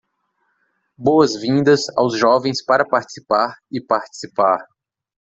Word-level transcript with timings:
Boas 0.97 1.39
vindas 1.39 1.81
aos 1.95 2.17
jovens 2.17 2.65
para 2.65 2.83
participar 2.83 3.55
e 3.71 3.79
participar 3.79 4.65